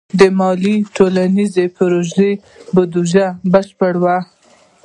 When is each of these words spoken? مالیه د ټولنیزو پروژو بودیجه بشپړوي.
مالیه 0.37 0.77
د 0.83 0.87
ټولنیزو 0.95 1.63
پروژو 1.75 2.29
بودیجه 2.73 3.25
بشپړوي. 3.51 4.17